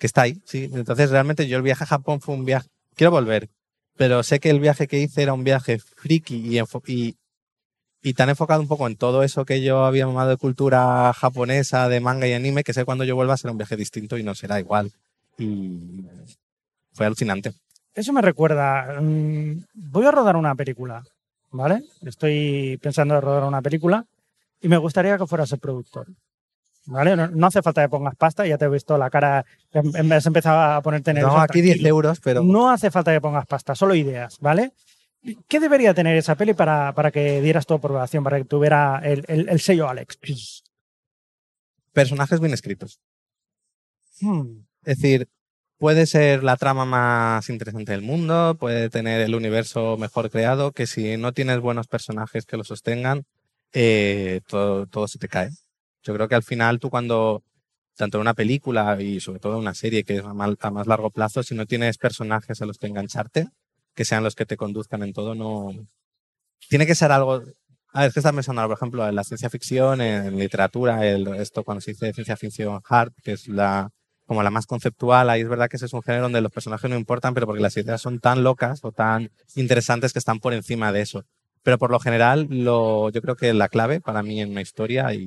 [0.00, 0.40] que está ahí.
[0.44, 0.68] Sí.
[0.72, 2.68] Entonces, realmente yo el viaje a Japón fue un viaje.
[2.96, 3.48] Quiero volver,
[3.96, 7.16] pero sé que el viaje que hice era un viaje friki y, y,
[8.02, 11.88] y tan enfocado un poco en todo eso que yo había mamado de cultura japonesa,
[11.88, 14.34] de manga y anime, que sé cuando yo vuelva será un viaje distinto y no
[14.34, 14.90] será igual.
[15.38, 16.04] Y
[16.92, 17.52] fue alucinante.
[17.94, 19.00] Eso me recuerda.
[19.00, 21.04] mm, voy a rodar una película,
[21.50, 21.84] ¿vale?
[22.02, 24.06] Estoy pensando en rodar una película
[24.62, 26.06] y me gustaría que fueras el productor.
[26.86, 27.14] ¿Vale?
[27.14, 30.12] No, no hace falta que pongas pasta, ya te he visto la cara, em- em-
[30.12, 31.36] has empezado a ponerte nervioso.
[31.36, 31.88] No, aquí 10 tranquilo.
[31.88, 34.72] euros, pero No hace falta que pongas pasta, solo ideas, ¿vale?
[35.48, 39.24] ¿Qué debería tener esa peli para, para que dieras tu aprobación, para que tuviera el,
[39.28, 40.18] el- el sello Alex?
[41.92, 43.00] personajes bien escritos.
[44.20, 45.28] Hmm, Es decir,
[45.78, 50.86] puede ser la trama más interesante del mundo, puede tener el universo mejor creado, que
[50.86, 53.24] si no tienes buenos personajes que lo sostengan,
[53.72, 55.50] eh, todo, todo se te cae.
[56.02, 57.42] Yo creo que al final tú cuando,
[57.96, 60.70] tanto en una película y sobre todo en una serie que es a mal- a
[60.70, 63.48] más largo plazo, si no tienes personajes a los que engancharte,
[63.94, 65.72] que sean los que te conduzcan en todo, no...
[66.68, 67.42] Tiene que ser algo...
[67.92, 71.26] A ver, es que estás pensando, por ejemplo, en la ciencia ficción, en literatura, el-
[71.36, 73.90] esto cuando se dice ciencia ficción hard, que es la,
[74.26, 76.88] como la más conceptual, ahí es verdad que ese es un género donde los personajes
[76.88, 80.54] no importan, pero porque las ideas son tan locas o tan interesantes que están por
[80.54, 81.24] encima de eso.
[81.62, 85.12] Pero por lo general, lo, yo creo que la clave para mí en una historia,
[85.14, 85.26] y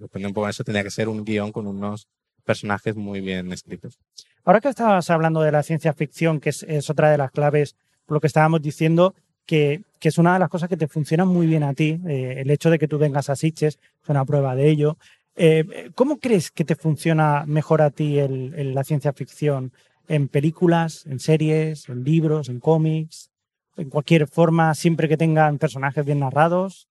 [0.00, 2.08] depende un poco de eso, tendría que ser un guion con unos
[2.44, 3.98] personajes muy bien escritos.
[4.44, 7.76] Ahora que estabas hablando de la ciencia ficción, que es, es otra de las claves,
[8.08, 9.14] lo que estábamos diciendo,
[9.46, 12.36] que, que es una de las cosas que te funcionan muy bien a ti, eh,
[12.38, 14.96] el hecho de que tú vengas a Sitges es una prueba de ello.
[15.36, 19.72] Eh, ¿Cómo crees que te funciona mejor a ti el- la ciencia ficción?
[20.08, 23.30] ¿En películas, en series, en libros, en cómics?
[23.76, 26.88] ¿En cualquier forma, siempre que tengan personajes bien narrados?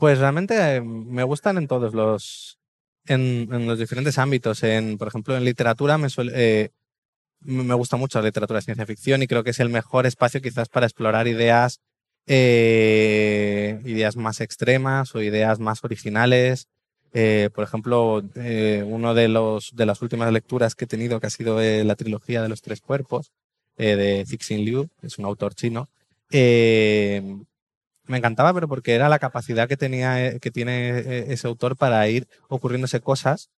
[0.00, 2.58] Pues realmente eh, me gustan en todos los,
[3.04, 4.62] en, los diferentes ámbitos.
[4.62, 5.98] En, por ejemplo, en literatura
[6.32, 6.70] eh,
[7.40, 10.06] me me gusta mucho la literatura de ciencia ficción y creo que es el mejor
[10.06, 11.80] espacio quizás para explorar ideas,
[12.26, 16.68] eh, ideas más extremas o ideas más originales.
[17.12, 21.30] Por ejemplo, eh, uno de los de las últimas lecturas que he tenido que ha
[21.30, 23.32] sido la trilogía de los tres cuerpos
[23.76, 25.90] de Cixin Liu, es un autor chino.
[28.10, 31.76] Me encantaba, pero porque era la capacidad que tenía, eh, que tiene eh, ese autor
[31.76, 33.50] para ir ocurriéndose cosas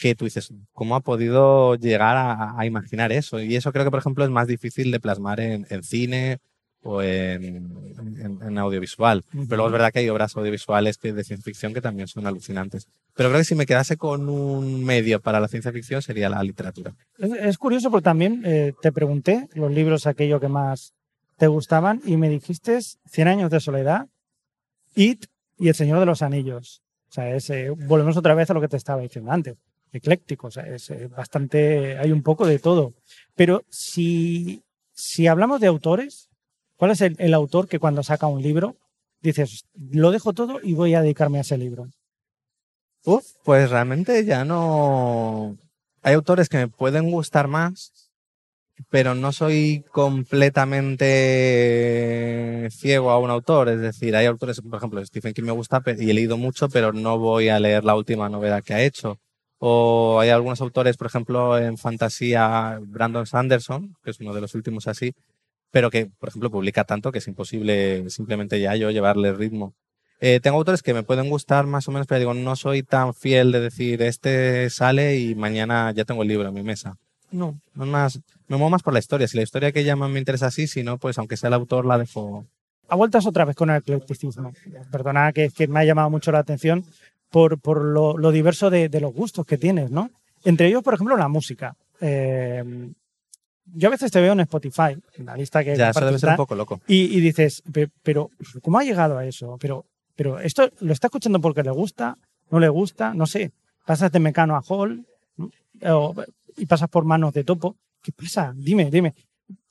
[0.00, 3.40] que tú dices, ¿cómo ha podido llegar a, a imaginar eso?
[3.40, 6.38] Y eso creo que, por ejemplo, es más difícil de plasmar en, en cine
[6.82, 7.44] o en,
[8.20, 9.24] en- en audiovisual.
[9.32, 12.26] Pero luego es verdad que hay obras audiovisuales que, de ciencia ficción que también son
[12.26, 12.88] alucinantes.
[13.14, 16.42] Pero creo que si me quedase con un medio para la ciencia ficción sería la
[16.42, 16.92] literatura.
[17.18, 20.92] Es, es curioso porque también eh, te pregunté los libros aquello que más
[21.36, 24.08] te gustaban y me dijiste Cien años de soledad,
[24.94, 25.26] It
[25.58, 26.82] y El Señor de los Anillos.
[27.08, 29.56] O sea, es, eh, volvemos otra vez a lo que te estaba diciendo antes.
[29.92, 32.94] Ecléctico, o sea, es eh, bastante, hay un poco de todo.
[33.36, 36.28] Pero si, si hablamos de autores,
[36.76, 38.76] ¿cuál es el, el autor que cuando saca un libro
[39.20, 41.88] dices, lo dejo todo y voy a dedicarme a ese libro?
[43.04, 45.56] Uf, pues realmente ya no.
[46.02, 48.03] Hay autores que me pueden gustar más,
[48.90, 53.68] pero no soy completamente ciego a un autor.
[53.68, 56.92] Es decir, hay autores, por ejemplo, Stephen King me gusta y he leído mucho, pero
[56.92, 59.18] no voy a leer la última novela que ha hecho.
[59.58, 64.54] O hay algunos autores, por ejemplo, en fantasía, Brandon Sanderson, que es uno de los
[64.54, 65.14] últimos así,
[65.70, 69.74] pero que, por ejemplo, publica tanto que es imposible simplemente ya yo llevarle ritmo.
[70.20, 73.14] Eh, tengo autores que me pueden gustar más o menos, pero digo, no soy tan
[73.14, 76.96] fiel de decir, este sale y mañana ya tengo el libro en mi mesa.
[77.34, 79.26] No, no es más, me muevo más por la historia.
[79.28, 81.84] Si la historia que llaman me interesa así, si no, pues aunque sea el autor,
[81.84, 82.46] la dejo.
[82.88, 84.52] a vueltas otra vez con el eclecticismo.
[84.92, 86.84] Perdona que, que me ha llamado mucho la atención
[87.30, 90.10] por, por lo, lo diverso de, de los gustos que tienes, ¿no?
[90.44, 91.74] Entre ellos, por ejemplo, la música.
[92.00, 92.90] Eh,
[93.74, 96.30] yo a veces te veo en Spotify, en la lista que Ya, eso debe ser
[96.30, 96.80] un poco loco.
[96.86, 98.30] y, y dices, "Pe- pero
[98.62, 99.56] ¿cómo ha llegado a eso?
[99.60, 102.18] Pero, pero esto lo está escuchando porque le gusta,
[102.50, 103.52] no le gusta, no sé.
[103.86, 105.04] Pasas de Mecano a Hall
[105.36, 105.50] ¿no?
[105.88, 106.14] O-
[106.56, 107.76] y pasas por manos de topo.
[108.02, 108.52] ¿Qué pasa?
[108.56, 109.14] Dime, dime.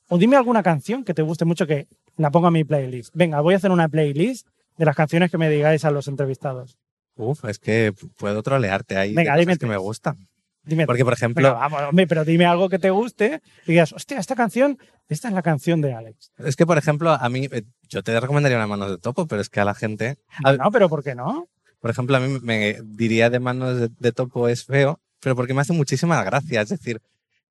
[0.08, 3.14] O dime alguna canción que te guste mucho que la ponga en mi playlist.
[3.14, 6.78] Venga, voy a hacer una playlist de las canciones que me digáis a los entrevistados.
[7.16, 9.10] Uf, es que puedo trolearte ahí.
[9.10, 10.18] de Venga, cosas dime que me gustan.
[10.64, 10.86] Dime.
[10.86, 14.18] Porque, por ejemplo, Venga, vamos, hombre, pero dime algo que te guste y digas, hostia,
[14.18, 16.32] esta canción, esta es la canción de Alex.
[16.38, 19.42] es que, por ejemplo, a mí, eh, yo te recomendaría una manos de topo, pero
[19.42, 21.48] es que a la gente, a- No, pero ¿por qué no?
[21.80, 25.54] por ejemplo, a mí me diría de manos de, de topo es feo, pero porque
[25.54, 26.60] me hace muchísima gracia.
[26.60, 27.00] Es decir,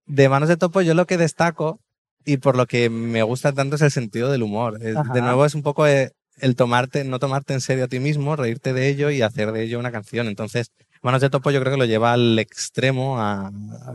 [0.06, 1.80] de manos de topo yo lo que destaco
[2.24, 4.80] y por lo que me gusta tanto es el sentido del humor.
[4.96, 5.14] Ajá.
[5.14, 8.36] de nuevo es un poco eh, el tomarte, no tomarte en serio a ti mismo,
[8.38, 10.28] reírte de ello y hacer de ello una canción.
[10.28, 13.52] Entonces, Manos de Topo yo creo que lo lleva al extremo a- a-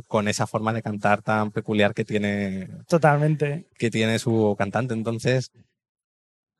[0.08, 3.66] con esa forma de cantar tan peculiar que tiene, Totalmente.
[3.78, 4.92] que tiene su cantante.
[4.92, 5.50] Entonces,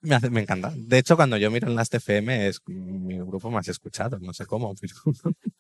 [0.01, 0.73] me, hace- me encanta.
[0.75, 4.47] De hecho, cuando yo miro en las TFM es mi grupo más escuchado, no sé
[4.47, 4.75] cómo.
[4.81, 4.95] pero-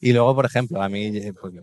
[0.00, 1.54] y luego, por ejemplo, a mí, eh, pues,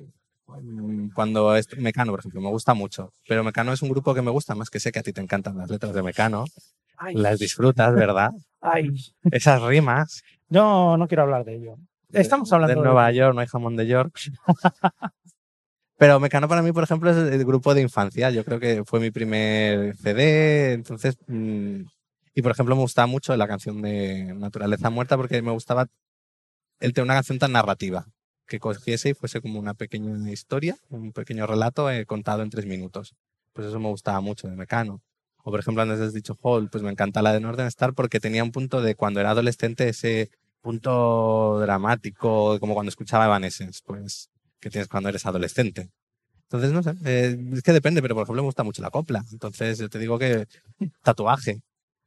[1.13, 3.12] cuando es Mecano, por ejemplo, me gusta mucho.
[3.28, 5.22] Pero Mecano es un grupo que me gusta más que sé que a ti te
[5.22, 6.46] encantan las letras de Mecano.
[6.98, 8.32] Ay, Las disfrutas, ¿verdad?
[8.62, 8.89] ay.
[9.32, 10.22] Esas rimas.
[10.50, 11.76] No, no quiero hablar de ello.
[12.12, 14.13] Estamos hablando de de- Nueva York, no hay jamón de York.
[15.98, 18.30] Pero Mecano para mí, por ejemplo, es el grupo de infancia.
[18.30, 20.74] Yo creo que fue mi primer CD.
[20.74, 21.82] Entonces, mm,
[22.36, 25.88] y por ejemplo, me gustaba mucho la canción de Naturaleza Muerta porque me gustaba
[26.80, 28.06] el tener una canción tan narrativa
[28.48, 32.66] que cogiese y fuese como una pequeña historia, un pequeño relato eh, contado en tres
[32.66, 33.16] minutos.
[33.54, 35.02] Pues eso me gustaba mucho de Mecano.
[35.44, 38.20] O por ejemplo, antes has dicho Hall, pues me encanta la de Northern Star porque
[38.20, 40.30] tenía un punto de cuando era adolescente ese
[40.62, 44.30] punto dramático, como cuando escuchaba Evanescence, pues,
[44.60, 45.90] que tienes cuando eres adolescente.
[46.44, 49.24] Entonces, no sé, eh, es que depende, pero por ejemplo me gusta mucho la copla.
[49.32, 50.48] Entonces, yo te digo que
[51.04, 51.62] tatuaje,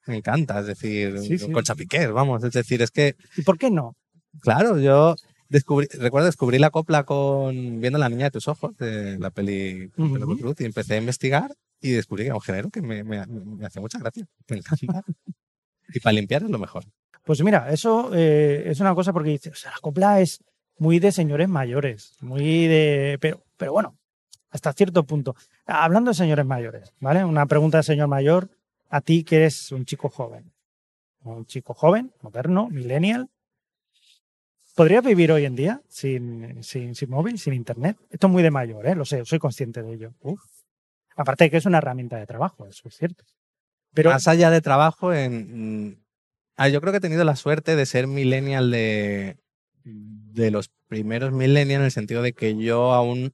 [0.07, 1.53] me encanta, es decir, Sí, sí.
[1.53, 3.94] Concha Piquer, vamos, es decir, es que, ¿Y por qué no?
[4.40, 5.16] claro, yo
[5.48, 9.90] descubrí, recuerdo descubrí la copla con viendo La Niña de tus Ojos, de la peli
[9.96, 10.14] Ujú.
[10.14, 13.26] Penélope Cruz, y empecé a investigar y descubrí que era un género que me, me,
[13.26, 15.02] me hace mucha gracia, me encanta.
[15.88, 16.85] y para limpiar es lo mejor.
[17.24, 20.42] Pues mira, eso eh, es una cosa porque dices, o sea, la copla es
[20.78, 23.18] muy de señores mayores, muy de.
[23.20, 23.98] Pero, pero bueno,
[24.50, 25.35] hasta cierto punto.
[25.66, 27.24] Hablando de señores mayores, ¿vale?
[27.24, 28.50] Una pregunta de señor mayor,
[28.88, 30.52] a ti que eres un chico joven.
[31.24, 33.28] Un chico joven, moderno, millennial.
[34.76, 37.96] ¿Podrías vivir hoy en día sin, sin, sin móvil, sin internet?
[38.10, 38.94] Esto es muy de mayor, ¿eh?
[38.94, 40.12] Lo sé, soy consciente de ello.
[40.20, 40.38] Uf.
[41.16, 43.24] Aparte de que es una herramienta de trabajo, eso es cierto.
[43.94, 45.92] Pero, Más allá de trabajo, mm,
[46.58, 49.38] ah, yo creo que he tenido la suerte de ser millennial de,
[49.84, 53.32] de los primeros millennials, en el sentido de que yo aún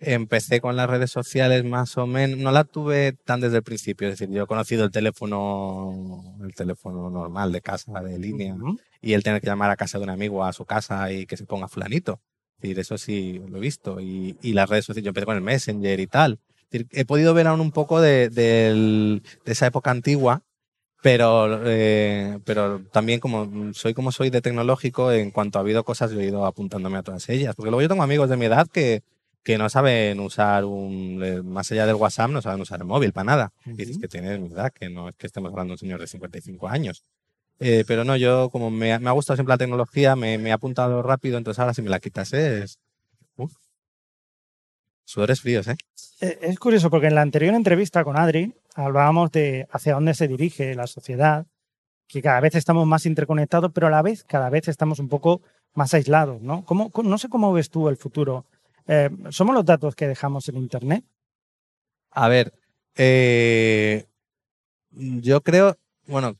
[0.00, 4.08] empecé con las redes sociales más o menos, no la tuve tan desde el principio,
[4.08, 8.78] es decir, yo he conocido el teléfono, el teléfono normal de casa, de línea, Ujú.
[9.00, 11.36] y el tener que llamar a casa de un amigo a su casa y que
[11.36, 12.20] se ponga fulanito.
[12.56, 14.00] Es decir, eso sí lo he visto.
[14.00, 16.40] Y, y las redes sociales, yo empecé con el Messenger y tal.
[16.64, 20.42] Es decir, he podido ver aún un poco de, del- de esa época antigua,
[21.02, 26.10] pero, eh, pero también como soy como soy de tecnológico, en cuanto ha habido cosas,
[26.10, 27.54] yo he ido apuntándome a todas ellas.
[27.56, 29.02] Porque luego yo tengo amigos de mi edad que,
[29.42, 33.12] que no saben usar un, eh, más allá del WhatsApp, no saben usar el móvil
[33.12, 33.52] para nada.
[33.64, 36.06] Dices que tienes mi edad, que no es que estemos hablando de un señor de
[36.06, 37.02] 55 años.
[37.58, 40.50] Eh, pero no, yo como me, ha- me ha gustado siempre la tecnología, me, me
[40.50, 42.78] he apuntado rápido, entonces ahora si me la quitas es...
[43.36, 43.52] Uf.
[45.04, 45.76] Sudores fríos, ¿eh?
[46.20, 50.28] Eh, Es curioso porque en la anterior entrevista con Adri hablábamos de hacia dónde se
[50.28, 51.46] dirige la sociedad,
[52.06, 55.42] que cada vez estamos más interconectados, pero a la vez cada vez estamos un poco
[55.74, 56.64] más aislados, ¿no?
[56.64, 58.46] ¿Cómo, cómo- no sé cómo ves tú el futuro.
[58.86, 61.04] Eh, ¿Somos los datos que dejamos en Internet?
[62.10, 62.52] A ver,
[62.96, 64.06] eh,
[64.90, 66.36] yo creo, bueno,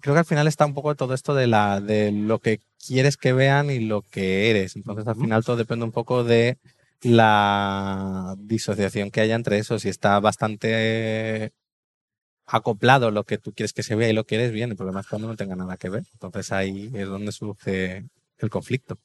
[0.00, 3.16] creo que al final está un poco todo esto de, la, de lo que quieres
[3.16, 4.76] que vean y lo que eres.
[4.76, 6.58] Entonces al final todo depende un poco de
[7.02, 9.78] la disociación que haya entre eso.
[9.78, 11.52] Si está bastante
[12.46, 15.00] acoplado lo que tú quieres que se vea y lo que eres bien, el problema
[15.00, 16.04] es cuando no tenga nada que ver.
[16.12, 18.04] Entonces ahí es donde surge
[18.38, 18.98] el conflicto.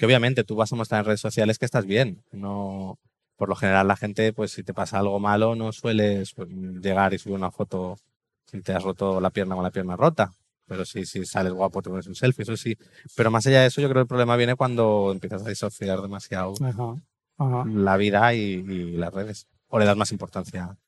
[0.00, 2.98] Que obviamente tú vas a mostrar en redes sociales que estás bien, no
[3.36, 7.12] por lo general la gente, pues si te pasa algo malo, no sueles pues, llegar
[7.12, 7.98] y subir una foto
[8.46, 10.32] si te has roto la pierna con la pierna rota.
[10.66, 12.78] Pero si, si sales guapo, te pones un selfie, eso sí.
[13.14, 16.00] Pero más allá de eso, yo creo que el problema viene cuando empiezas a disociar
[16.00, 16.94] demasiado Ajá,
[17.36, 17.64] ajá.
[17.66, 19.48] la vida y, y las redes.
[19.68, 20.78] O le das más importancia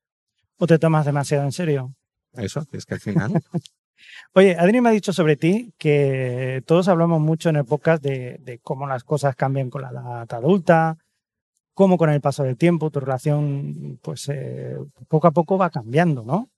[0.57, 1.95] ¿O te tomas demasiado en serio?
[2.33, 3.31] eso, es que al final.
[4.35, 8.39] Oye, Adri me ha dicho sobre ti que todos hablamos mucho en el podcast de,
[8.41, 10.99] de cómo las cosas cambian con la edad adulta,
[11.75, 14.77] cómo con el paso del tiempo tu relación, pues eh,
[15.09, 16.49] poco a poco va cambiando, ¿no?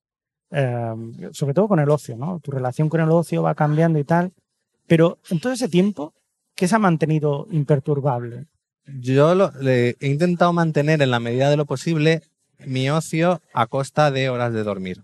[0.50, 0.94] Eh,
[1.33, 2.38] sobre todo con el ocio, ¿no?
[2.40, 4.33] Tu relación con el ocio va cambiando y tal.
[4.87, 6.12] Pero en todo ese tiempo,
[6.54, 8.46] ¿qué se ha mantenido imperturbable?
[8.87, 12.22] Yo le- he intentado mantener en la medida de lo posible
[12.66, 14.98] mi ocio a costa de horas de dormir.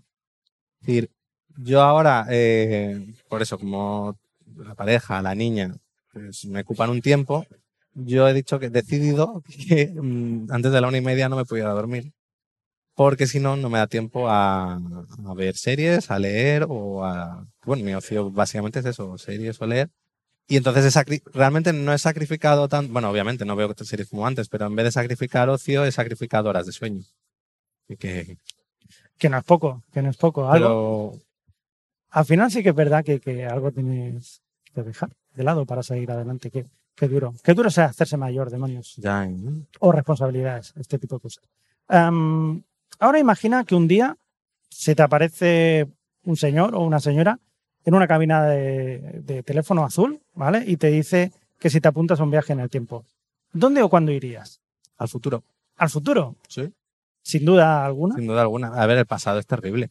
[0.81, 1.09] Es decir,
[1.63, 4.17] yo ahora, eh, por eso, como
[4.57, 5.75] la pareja, la niña,
[6.11, 7.45] pues me ocupan un tiempo,
[7.93, 11.35] yo he dicho que he decidido que mm, antes de la una y media no
[11.35, 12.11] me pudiera dormir.
[12.93, 17.47] Porque si no, no me da tiempo a, a ver series, a leer o a.
[17.65, 19.89] Bueno, mi ocio básicamente es eso, series o leer.
[20.47, 22.91] Y entonces he realmente no he sacrificado tan.
[22.91, 25.91] Bueno, obviamente no veo otras series como antes, pero en vez de sacrificar ocio, he
[25.91, 27.01] sacrificado horas de sueño.
[27.87, 28.37] Y que.
[29.17, 30.51] Que no es poco, que no es poco.
[30.51, 31.21] Algo, Pero
[32.11, 34.41] Al final sí que es verdad que, que algo tienes
[34.73, 36.51] que dejar de lado para seguir adelante.
[36.51, 37.33] Qué, qué duro.
[37.43, 38.95] Qué duro es hacerse mayor, demonios.
[38.97, 39.25] ya.
[39.25, 39.35] ¿eh?
[39.79, 41.43] O responsabilidades, este tipo de cosas.
[42.99, 44.17] Ahora imagina que un día
[44.69, 45.87] se te aparece
[46.23, 47.39] un señor o una señora
[47.83, 50.63] en una cabina de, de teléfono azul, ¿vale?
[50.67, 53.05] Y te dice que si te apuntas a un viaje en el tiempo.
[53.53, 54.61] ¿Dónde o cuándo irías?
[54.97, 55.43] Al futuro.
[55.77, 56.71] Al futuro, Sí.
[57.23, 58.15] sin duda alguna.
[58.15, 58.67] Sin duda alguna.
[58.69, 59.89] A ver, el pasado es terrible.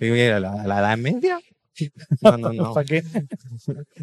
[0.00, 1.38] Digo, ¿y ¿La, la edad media?
[2.20, 2.74] No, no, no.
[2.74, 3.02] ¿Para qué?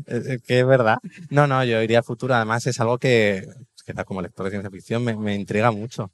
[0.05, 0.97] Es que es verdad.
[1.29, 2.33] No, no, yo iría al futuro.
[2.33, 3.45] Además, es algo que,
[3.85, 6.11] que da como lector de ciencia ficción me, me intriga mucho.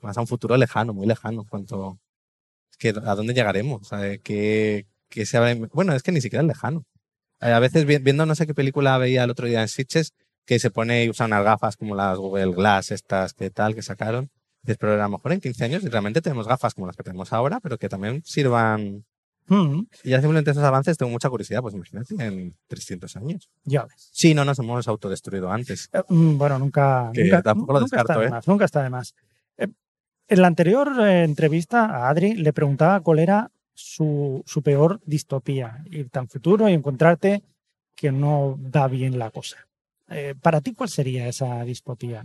[0.00, 1.44] Más a un futuro lejano, muy lejano.
[1.48, 1.98] Cuanto,
[2.70, 3.90] es que, ¿A dónde llegaremos?
[4.24, 6.84] Que, que se habrá- bueno, es que ni siquiera es lejano.
[7.40, 10.14] Eh, A veces vi- viendo no sé qué película veía el otro día en Sitges,
[10.46, 13.82] que se pone y usa unas gafas como las Google Glass, estas que tal, que
[13.82, 14.30] sacaron.
[14.62, 17.32] Dices, pero a lo mejor en 15 años realmente tenemos gafas como las que tenemos
[17.32, 19.04] ahora, pero que también sirvan.
[19.46, 23.50] Mm, Y ya simplemente esos avances tengo mucha curiosidad, pues imagínate en 300 años.
[23.64, 24.08] ya ves.
[24.12, 25.90] Sí, no nos hemos autodestruido antes.
[25.92, 27.10] Eh, mm, Bueno, nunca.
[27.12, 28.30] Que nunca, tampoco lo nunca descarto, está de ¿eh?
[28.30, 29.14] más, nunca está de más.
[29.58, 29.68] Eh,
[30.28, 35.84] en la anterior eh, entrevista a Adri le preguntaba cuál era su, su peor distopía.
[35.90, 37.42] Ir tan futuro y encontrarte
[37.94, 39.58] que no da bien la cosa.
[40.08, 42.24] Eh, Para ti, ¿cuál sería esa distopía?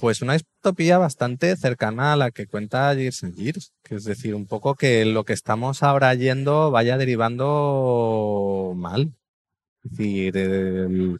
[0.00, 4.36] Pues una distopía bastante cercana a la que cuenta Years and Years, que es decir,
[4.36, 9.12] un poco que lo que estamos ahora yendo vaya derivando mal.
[9.82, 11.18] Es decir, el,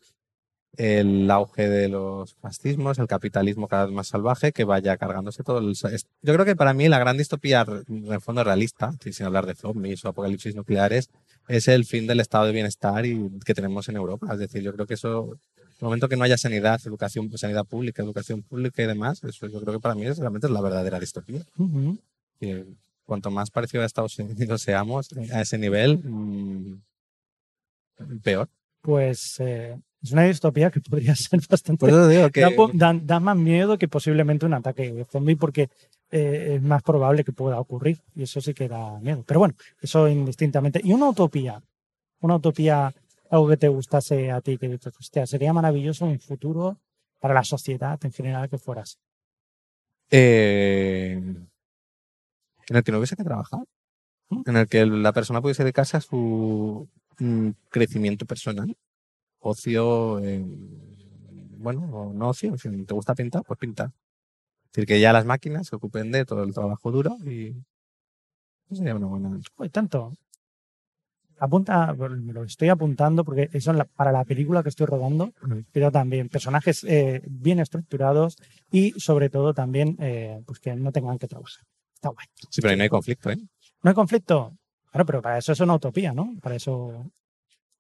[0.77, 5.59] el auge de los fascismos, el capitalismo cada vez más salvaje, que vaya cargándose todo
[5.59, 5.75] el...
[5.75, 9.57] Yo creo que para mí la gran distopía, en el fondo realista, sin hablar de
[9.57, 11.11] zombies o apocalipsis nucleares,
[11.49, 14.29] es el fin del estado de bienestar y que tenemos en Europa.
[14.35, 15.37] Es decir, yo creo que eso
[15.81, 19.61] el momento que no haya sanidad, educación, sanidad pública, educación pública y demás, eso yo
[19.61, 21.43] creo que para mí es, realmente es la verdadera distopía.
[22.41, 22.65] Que
[23.05, 26.81] cuanto más parecido a Estados Unidos seamos a ese nivel, mm,
[28.23, 28.49] peor.
[28.81, 31.79] Pues eh, es una distopía que podría ser bastante.
[31.81, 35.37] Por eso digo que da, po- da- da más miedo que posiblemente un ataque zombie
[35.37, 35.69] porque
[36.11, 39.25] eh, es más probable que pueda ocurrir y eso sí que da miedo.
[39.27, 40.81] Pero bueno, eso indistintamente.
[40.83, 41.61] Y una utopía,
[42.21, 42.95] una utopía,
[43.31, 46.79] algo que te gustase a ti, que dices, hostia, sería maravilloso un futuro
[47.21, 48.99] para la sociedad en general que fueras.
[50.11, 51.21] eh,
[52.69, 53.61] en el que no hubiese que trabajar,
[54.47, 56.89] en el que la persona pudiese dedicarse a su
[57.19, 58.77] mm, crecimiento personal,
[59.41, 60.45] ocio, eh,
[61.59, 63.89] bueno, o no ocio, si te gusta pintar, pues pintar.
[64.67, 67.49] Es decir, que ya las máquinas se ocupen de todo el trabajo duro y
[68.67, 69.41] eso sería una buena.
[69.57, 70.13] Uy, tanto.
[71.41, 75.33] Apunta, me lo estoy apuntando porque la- para la película que estoy rodando,
[75.73, 78.37] pero también personajes eh, bien estructurados
[78.71, 81.65] y sobre todo también eh, pues que no tengan que trabajar.
[81.95, 82.27] Está guay.
[82.51, 83.37] Sí, pero ahí no hay conflicto, ¿eh?
[83.83, 84.57] No hay conflicto.
[84.91, 86.35] Claro, pero para eso es una utopía, ¿no?
[86.41, 87.11] Para eso.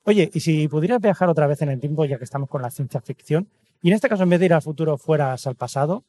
[0.04, 2.70] Oye, y si pudieras viajar otra vez en el tiempo, ya que estamos con la
[2.70, 3.48] ciencia ficción,
[3.82, 6.04] y en este caso en vez de ir al futuro fueras al pasado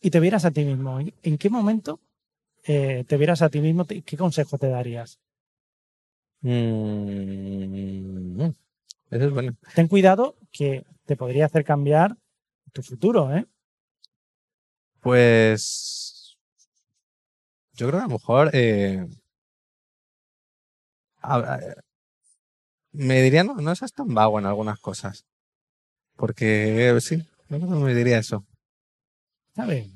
[0.00, 2.00] y te vieras a ti mismo, ¿en- ¿en qué momento
[2.66, 3.84] eh, te vieras a ti mismo?
[3.86, 5.18] ¿Qué consejo te darías?
[6.44, 8.40] Mm,
[9.10, 9.56] eso es bueno.
[9.74, 12.16] Ten cuidado que te podría hacer cambiar
[12.72, 13.46] tu futuro, ¿eh?
[15.00, 16.36] Pues
[17.74, 19.06] yo creo que a lo mejor eh,
[21.22, 21.84] a-
[22.92, 25.26] me diría no, no seas tan vago en algunas cosas.
[26.16, 28.46] Porque eh, sí, que me diría eso.
[29.56, 29.88] ¿Sabes?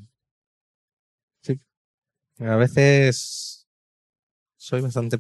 [2.41, 3.67] A veces
[4.57, 5.19] soy bastante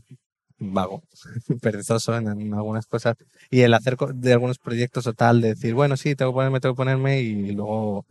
[0.58, 1.02] vago,
[1.62, 3.16] perezoso en, en algunas cosas.
[3.50, 6.60] Y el hacer de algunos proyectos o tal, de decir, bueno, sí, tengo que ponerme,
[6.60, 8.04] tengo que ponerme, y luego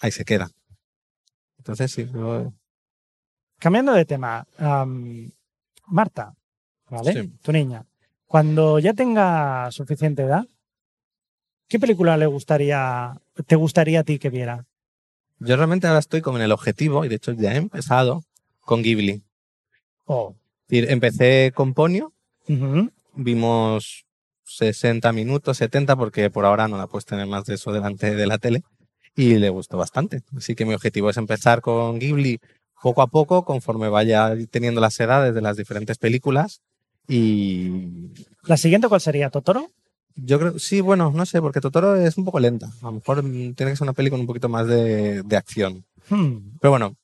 [0.00, 0.50] ahí se queda.
[1.58, 2.52] Entonces sí, yo-
[3.58, 5.30] Cambiando de tema, am,
[5.86, 6.34] Marta,
[6.90, 7.12] ¿vale?
[7.12, 7.28] Sí.
[7.42, 7.86] Tu niña,
[8.26, 10.46] cuando ya tenga suficiente edad,
[11.68, 14.66] ¿qué película le gustaría, te gustaría a ti que viera?
[15.38, 18.24] Yo realmente ahora estoy con el objetivo, y de hecho ya he empezado,
[18.60, 19.22] con Ghibli.
[20.04, 20.34] Oh,
[20.68, 22.12] decir, empecé con Ponyo,
[22.48, 24.06] ujú, vimos
[24.44, 28.26] 60 minutos, 70, porque por ahora no la puedes tener más de eso delante de
[28.26, 28.62] la tele,
[29.14, 30.22] y le gustó bastante.
[30.36, 32.38] Así que mi objetivo es empezar con Ghibli,
[32.82, 36.60] poco a poco, conforme vaya teniendo las edades de las diferentes películas.
[37.08, 38.10] Y
[38.44, 39.30] ¿La siguiente cuál sería?
[39.30, 39.70] ¿Totoro?
[40.16, 42.68] yo creo, sí, bueno, no sé, porque Totoro es un poco lenta.
[42.80, 45.84] A lo mejor tiene que ser una peli con un poquito más de, de acción.
[46.08, 46.56] Hmm.
[46.60, 46.96] Pero bueno,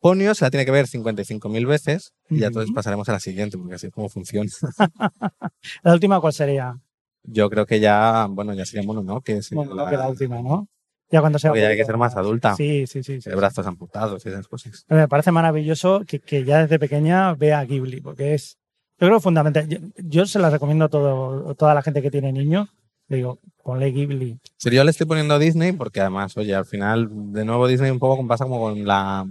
[0.00, 3.56] Ponyo se la tiene que ver 55.000 veces y ya entonces pasaremos a la siguiente,
[3.58, 4.50] porque así es como funciona.
[5.82, 6.78] ¿La última cuál sería?
[7.24, 9.20] Yo creo que ya, bueno, ya sería mono, ¿no?
[9.20, 10.68] Que sería Bueno, no la- que la última, ¿no?
[11.10, 11.50] Ya cuando sea.
[11.50, 12.56] Porque ya hay que ser más adulta.
[12.56, 13.20] Sí, sí, sí.
[13.20, 13.30] sí.
[13.30, 14.84] de brazos amputados y esas cosas.
[14.88, 18.58] Me parece maravilloso que, que ya desde pequeña vea Ghibli, porque es,
[18.98, 19.68] yo creo, fundamental.
[19.68, 22.68] Yo, yo se la recomiendo a todo, toda la gente que tiene niños.
[23.08, 24.40] Le digo, ponle Ghibli.
[24.56, 27.92] Sí, yo le estoy poniendo a Disney porque además, oye, al final, de nuevo Disney
[27.92, 29.24] un poco pasa como con la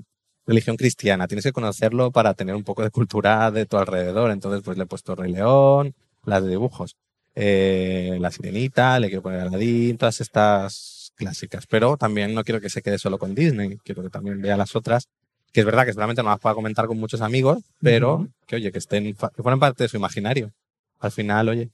[0.46, 1.28] religión cristiana.
[1.28, 4.32] Tienes que conocerlo para tener un poco de cultura de tu alrededor.
[4.32, 5.94] Entonces, pues le he puesto Rey León,
[6.24, 6.96] las de dibujos,
[7.36, 11.66] eh, La Sirenita, le quiero poner Aladdin, todas estas clásicas.
[11.68, 13.78] Pero también no quiero que se quede solo con Disney.
[13.84, 15.08] Quiero que también vea las otras.
[15.52, 18.30] Que es verdad que seguramente no las pueda comentar con muchos amigos, pero Ujú.
[18.46, 20.52] que, oye, que estén, que formen parte de su imaginario.
[21.00, 21.70] Al final, oye,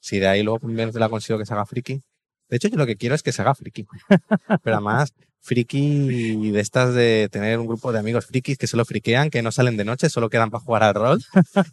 [0.00, 2.02] si de ahí luego la consigo que se haga friki.
[2.50, 3.86] De hecho, yo lo que quiero es que se haga friki.
[4.62, 9.28] Pero además, friki de estas de tener un grupo de amigos frikis que solo friquean,
[9.30, 11.22] que no salen de noche, solo quedan para jugar al rol.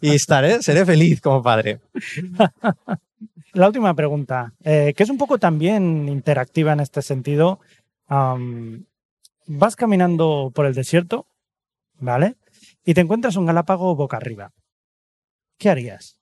[0.00, 1.80] Y estaré, seré feliz como padre.
[3.54, 7.60] La última pregunta, eh, que es un poco también interactiva en este sentido.
[9.46, 11.26] Vas caminando por el desierto,
[11.98, 12.36] ¿vale?
[12.84, 14.52] Y te encuentras un galápago boca arriba.
[15.58, 16.18] ¿Qué harías?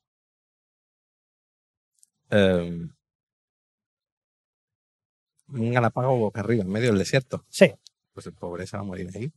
[2.31, 2.89] Eh,
[5.53, 7.45] un galápago boca arriba, en medio del desierto.
[7.49, 7.73] Sí,
[8.13, 9.33] Pues el pobre se va a morir ahí.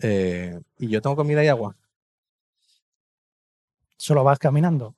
[0.00, 1.76] Eh, y yo tengo comida y agua.
[3.96, 4.96] solo vas caminando.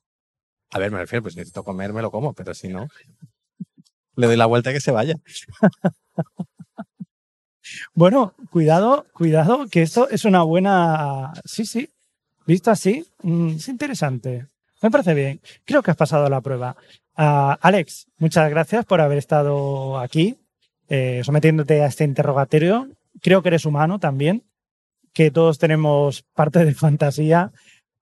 [0.71, 2.87] A ver, me refiero, pues si necesito comer, me lo como, pero si no,
[4.15, 5.15] le doy la vuelta y que se vaya.
[7.93, 11.33] Bueno, cuidado, cuidado, que esto es una buena.
[11.45, 11.89] Sí, sí.
[12.45, 14.47] Visto así, mm, es interesante.
[14.83, 15.41] Me parece bien.
[15.65, 16.75] Creo que has pasado la prueba.
[17.15, 20.37] Ah, Alex, muchas gracias por haber estado aquí,
[20.89, 22.89] eh, sometiéndote a este interrogatorio.
[23.21, 24.43] Creo que eres humano también,
[25.13, 27.51] que todos tenemos parte de fantasía,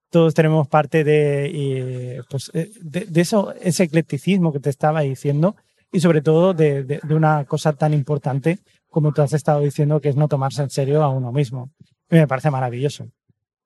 [0.09, 5.01] todos tenemos parte de, eh, pues, eh, de, de eso, ese eclecticismo que te estaba
[5.01, 5.55] diciendo
[5.91, 8.59] y sobre todo de, de- de una cosa tan importante
[8.89, 11.71] como tú has estado diciendo, que es no tomarse en serio a uno mismo.
[12.11, 13.07] Y me parece maravilloso.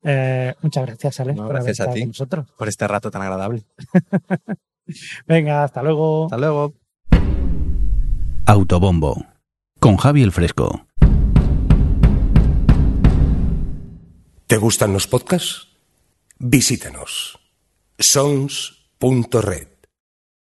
[0.04, 2.00] Eh, muchas gracias, Alex, No, por haber gracias a estado ti.
[2.02, 2.48] con nosotros.
[2.58, 3.64] Por este rato tan agradable.
[5.28, 6.26] Venga, hasta luego.
[6.26, 6.74] Hasta luego.
[8.50, 9.26] Autobombo.
[9.78, 10.88] Con Javi el Fresco.
[14.48, 15.68] ¿Te gustan los podcasts?
[16.40, 17.38] Visítanos.
[18.00, 19.77] sons.red.